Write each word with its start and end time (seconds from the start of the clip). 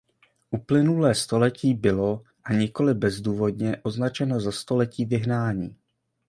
Uplynulé 0.51 1.15
století 1.15 1.73
bylo, 1.73 2.23
a 2.43 2.53
nikoli 2.53 2.93
bezdůvodně, 2.93 3.77
označeno 3.83 4.39
za 4.39 4.51
století 4.51 5.05
vyhnání. 5.05 5.75